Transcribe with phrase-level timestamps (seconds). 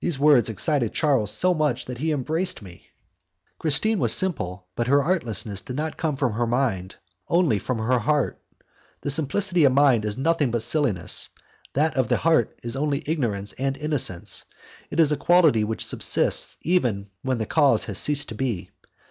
[0.00, 2.88] These words excited Charles so much that he embraced me!
[3.58, 8.00] Christine was simple, but her artlessness did not come from her mind, only from her
[8.00, 8.38] heart.
[9.00, 11.30] The simplicity of mind is nothing but silliness,
[11.72, 14.44] that of the heart is only ignorance and innocence;
[14.90, 18.68] it is a quality which subsists even when the cause has ceased to be.